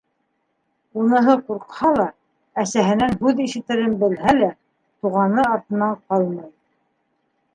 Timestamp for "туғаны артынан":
5.05-5.95